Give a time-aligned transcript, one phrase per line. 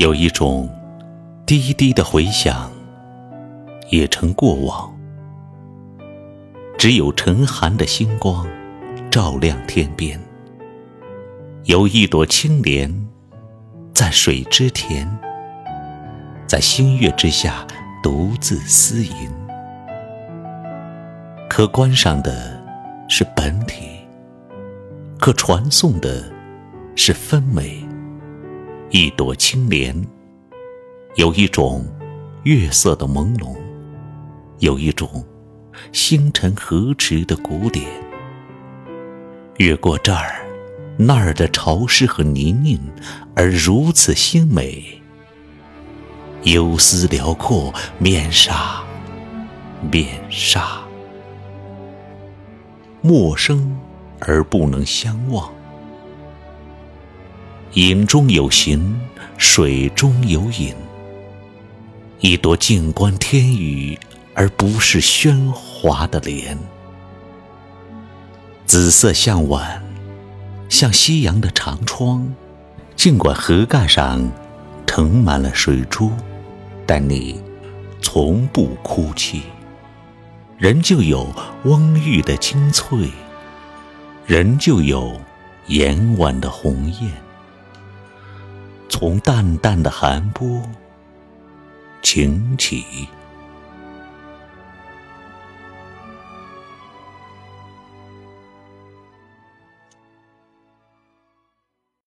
[0.00, 0.66] 有一种
[1.44, 2.72] 低低的回响，
[3.90, 4.90] 也成过往。
[6.78, 8.46] 只有沉寒的星光，
[9.10, 10.18] 照亮天边。
[11.64, 12.90] 有一朵青莲，
[13.92, 15.06] 在水之田，
[16.46, 17.66] 在星月之下
[18.02, 19.30] 独自私吟。
[21.46, 22.58] 可观赏的
[23.06, 23.84] 是本体，
[25.18, 26.24] 可传颂的
[26.96, 27.86] 是分美。
[28.92, 29.94] 一朵青莲，
[31.14, 31.86] 有一种
[32.42, 33.56] 月色的朦胧，
[34.58, 35.24] 有一种
[35.92, 37.86] 星辰河池的古典。
[39.58, 40.44] 越过这儿
[40.98, 42.80] 那儿的潮湿和泥泞，
[43.36, 45.00] 而如此鲜美。
[46.42, 48.82] 幽思辽阔，面纱，
[49.88, 50.80] 面纱，
[53.02, 53.78] 陌生
[54.18, 55.48] 而不能相忘。
[57.74, 59.00] 影中有形，
[59.38, 60.74] 水中有影。
[62.18, 63.96] 一朵静观天宇，
[64.34, 66.58] 而不是喧哗的莲。
[68.66, 69.80] 紫色向晚，
[70.68, 72.34] 像夕阳的长窗。
[72.96, 74.28] 尽管河盖上
[74.84, 76.10] 盛满了水珠，
[76.84, 77.40] 但你
[78.02, 79.42] 从不哭泣。
[80.58, 83.08] 仍旧有翁玉的清脆，
[84.26, 85.18] 仍旧有
[85.68, 87.12] 檐晚的红艳。
[89.00, 90.60] 从淡淡的寒波，
[92.02, 93.08] 晴起。